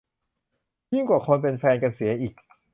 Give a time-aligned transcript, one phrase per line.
[0.93, 2.33] ยิ่งกว่าคนเป็นแฟนกันเสียอีก